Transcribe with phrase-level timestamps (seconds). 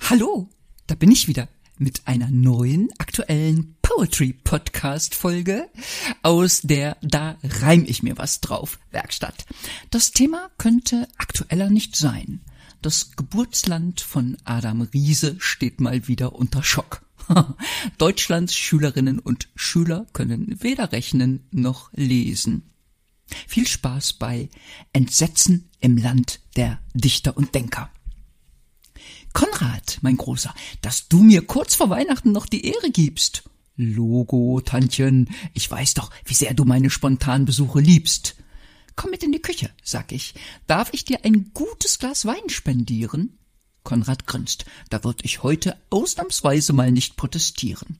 [0.00, 0.48] Hallo,
[0.86, 5.68] da bin ich wieder mit einer neuen aktuellen Poetry Podcast Folge
[6.22, 9.46] aus der Da reim ich mir was drauf Werkstatt.
[9.90, 12.42] Das Thema könnte aktueller nicht sein.
[12.80, 17.02] Das Geburtsland von Adam Riese steht mal wieder unter Schock.
[17.98, 22.73] Deutschlands Schülerinnen und Schüler können weder rechnen noch lesen.
[23.46, 24.48] Viel Spaß bei
[24.92, 27.90] Entsetzen im Land der Dichter und Denker.
[29.32, 33.44] Konrad, mein Großer, dass du mir kurz vor Weihnachten noch die Ehre gibst.
[33.76, 38.36] Logo, Tantchen, ich weiß doch, wie sehr du meine spontanen Besuche liebst.
[38.94, 40.34] Komm mit in die Küche, sag ich.
[40.68, 43.38] Darf ich dir ein gutes Glas Wein spendieren?
[43.82, 44.64] Konrad grinst.
[44.88, 47.98] Da würd ich heute ausnahmsweise mal nicht protestieren.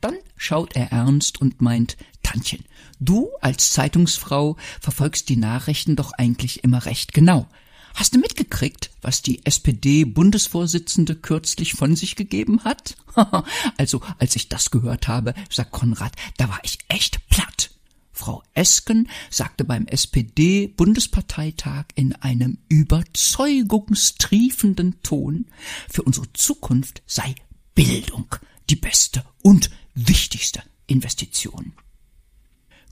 [0.00, 1.96] Dann schaut er ernst und meint,
[2.34, 2.64] Tantchen,
[2.98, 7.46] du als Zeitungsfrau verfolgst die Nachrichten doch eigentlich immer recht genau.
[7.94, 12.96] Hast du mitgekriegt, was die SPD-Bundesvorsitzende kürzlich von sich gegeben hat?
[13.76, 17.70] also, als ich das gehört habe, sagt Konrad, da war ich echt platt.
[18.10, 25.46] Frau Esken sagte beim SPD-Bundesparteitag in einem überzeugungstriefenden Ton,
[25.88, 27.36] für unsere Zukunft sei
[27.76, 28.34] Bildung
[28.70, 31.74] die beste und wichtigste Investition.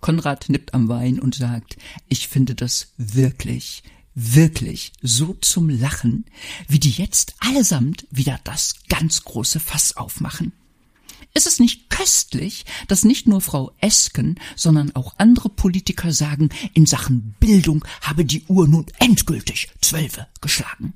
[0.03, 1.79] Konrad nippt am Wein und sagt,
[2.11, 3.83] ich finde das wirklich,
[4.15, 6.27] wirklich so zum Lachen,
[6.69, 10.53] wie die jetzt allesamt wieder das ganz große Fass aufmachen.
[11.35, 16.85] Ist es nicht köstlich, dass nicht nur Frau Esken, sondern auch andere Politiker sagen, in
[16.85, 20.93] Sachen Bildung habe die Uhr nun endgültig Zwölfe geschlagen?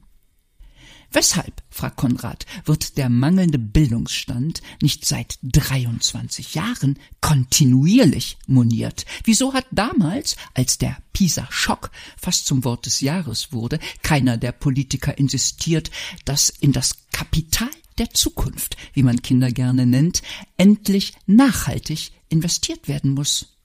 [1.13, 9.07] Weshalb, fragt Konrad, wird der mangelnde Bildungsstand nicht seit 23 Jahren kontinuierlich moniert?
[9.25, 15.17] Wieso hat damals, als der Pisa-Schock fast zum Wort des Jahres wurde, keiner der Politiker
[15.17, 15.91] insistiert,
[16.25, 20.23] dass in das Kapital der Zukunft, wie man Kinder gerne nennt,
[20.57, 23.57] endlich nachhaltig investiert werden muss?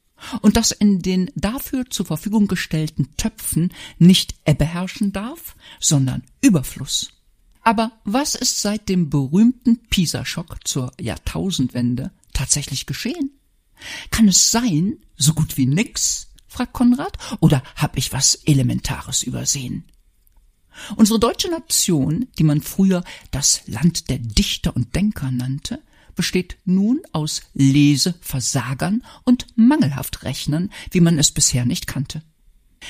[0.42, 7.21] Und dass in den dafür zur Verfügung gestellten Töpfen nicht Ebbe herrschen darf, sondern Überfluss?
[7.62, 13.32] Aber was ist seit dem berühmten Pisa-Schock zur Jahrtausendwende tatsächlich geschehen?
[14.10, 16.28] Kann es sein, so gut wie nix?
[16.48, 19.86] fragt Konrad, oder hab ich was Elementares übersehen?
[20.96, 25.82] Unsere deutsche Nation, die man früher das Land der Dichter und Denker nannte,
[26.16, 32.22] besteht nun aus Leseversagern und Mangelhaftrechnern, wie man es bisher nicht kannte.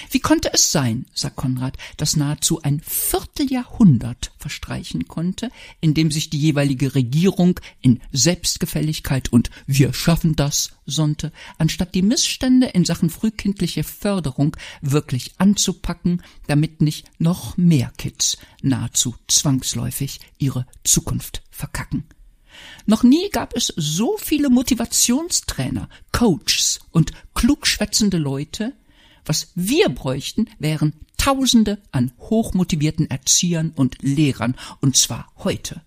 [0.09, 5.49] Wie konnte es sein, sagt Konrad, dass nahezu ein Vierteljahrhundert verstreichen konnte,
[5.81, 12.01] in dem sich die jeweilige Regierung in Selbstgefälligkeit und wir schaffen das sonnte, anstatt die
[12.01, 20.65] Missstände in Sachen frühkindliche Förderung wirklich anzupacken, damit nicht noch mehr Kids nahezu zwangsläufig ihre
[20.83, 22.05] Zukunft verkacken.
[22.85, 28.73] Noch nie gab es so viele Motivationstrainer, Coaches und klugschwätzende Leute,
[29.25, 35.83] was wir bräuchten, wären Tausende an hochmotivierten Erziehern und Lehrern, und zwar heute.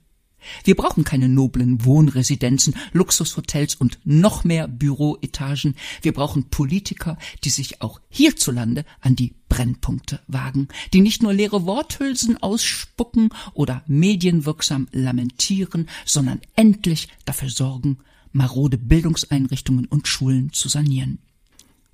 [0.62, 5.75] Wir brauchen keine noblen Wohnresidenzen, Luxushotels und noch mehr Büroetagen.
[6.03, 11.66] Wir brauchen Politiker, die sich auch hierzulande an die Brennpunkte wagen, die nicht nur leere
[11.66, 17.99] Worthülsen ausspucken oder medienwirksam lamentieren, sondern endlich dafür sorgen,
[18.33, 21.19] marode Bildungseinrichtungen und Schulen zu sanieren.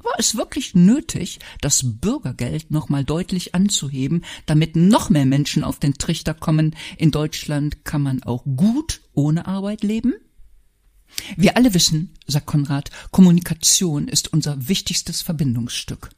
[0.03, 5.95] War es wirklich nötig, das Bürgergeld nochmal deutlich anzuheben, damit noch mehr Menschen auf den
[5.95, 10.15] Trichter kommen, in Deutschland kann man auch gut ohne Arbeit leben?
[11.37, 16.11] Wir alle wissen, sagt Konrad, Kommunikation ist unser wichtigstes Verbindungsstück.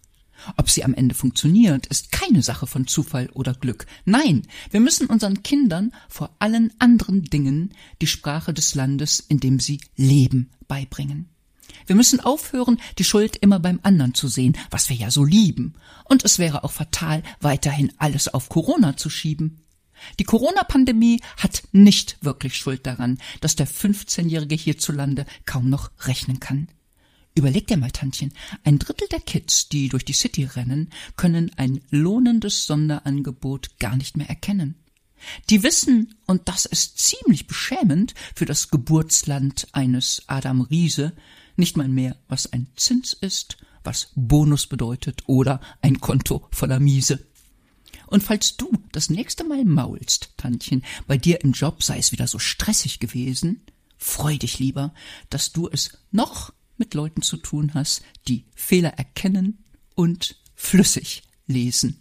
[0.57, 3.87] Ob sie am Ende funktioniert, ist keine Sache von Zufall oder Glück.
[4.05, 9.61] Nein, wir müssen unseren Kindern vor allen anderen Dingen die Sprache des Landes, in dem
[9.61, 11.32] sie leben, beibringen.
[11.87, 15.75] Wir müssen aufhören, die Schuld immer beim anderen zu sehen, was wir ja so lieben.
[16.05, 19.65] Und es wäre auch fatal, weiterhin alles auf Corona zu schieben.
[20.19, 26.69] Die Corona-Pandemie hat nicht wirklich Schuld daran, dass der 15-Jährige hierzulande kaum noch rechnen kann.
[27.35, 28.33] Überleg dir mal, Tantchen,
[28.63, 34.17] ein Drittel der Kids, die durch die City rennen, können ein lohnendes Sonderangebot gar nicht
[34.17, 34.77] mehr erkennen.
[35.49, 41.13] Die wissen, und das ist ziemlich beschämend für das Geburtsland eines Adam Riese,
[41.57, 47.27] nicht mal mehr, was ein Zins ist, was Bonus bedeutet oder ein Konto voller Miese.
[48.07, 52.27] Und falls du das nächste Mal maulst, Tantchen, bei dir im Job sei es wieder
[52.27, 53.63] so stressig gewesen,
[53.97, 54.93] freu dich lieber,
[55.31, 59.65] dass du es noch mit Leuten zu tun hast, die Fehler erkennen
[59.95, 61.99] und flüssig lesen.